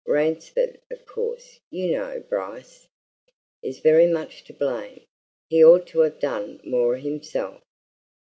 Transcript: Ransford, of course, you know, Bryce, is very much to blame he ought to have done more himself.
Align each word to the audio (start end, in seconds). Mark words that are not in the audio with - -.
Ransford, 0.07 0.79
of 0.89 1.05
course, 1.05 1.59
you 1.69 1.91
know, 1.91 2.23
Bryce, 2.27 2.87
is 3.61 3.81
very 3.81 4.07
much 4.07 4.43
to 4.45 4.51
blame 4.53 5.05
he 5.47 5.63
ought 5.63 5.85
to 5.89 5.99
have 5.99 6.17
done 6.19 6.59
more 6.65 6.95
himself. 6.97 7.61